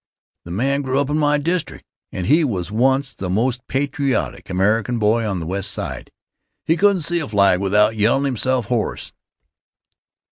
That 0.45 0.49
man 0.49 0.81
grew 0.81 0.97
up 0.99 1.11
in 1.11 1.19
my 1.19 1.37
district, 1.37 1.85
and 2.11 2.25
he 2.25 2.43
was 2.43 2.71
once 2.71 3.13
the 3.13 3.29
most 3.29 3.67
patriotic 3.67 4.49
American 4.49 4.97
boy 4.97 5.27
on 5.27 5.39
the 5.39 5.45
West 5.45 5.69
Side. 5.69 6.09
He 6.65 6.75
couldn't 6.75 7.01
see 7.01 7.19
a 7.19 7.27
flag 7.27 7.59
without 7.59 7.95
yellin' 7.95 8.23
himself 8.23 8.65
hoarse. 8.65 9.13